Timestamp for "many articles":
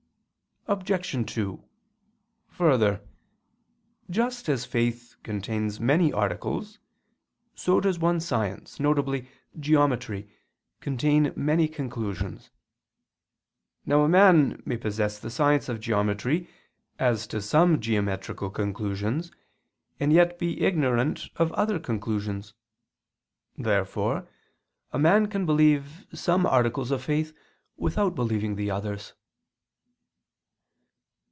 5.79-6.77